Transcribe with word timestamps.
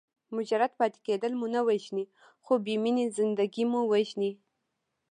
مجرد 0.35 0.71
پاتې 0.79 0.99
کېدل 1.07 1.31
مو 1.39 1.47
نه 1.53 1.61
وژني 1.67 2.03
خو 2.43 2.53
بې 2.65 2.75
مینې 2.83 3.05
زندګي 3.17 3.63
مو 3.71 3.81
وژني. 3.91 4.31